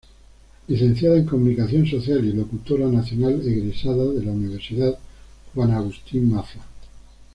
[0.67, 4.97] Licenciada en Comunicación Social y Locutora Nacional egresada de la Universidad
[5.53, 6.57] Juan Agustín Maza.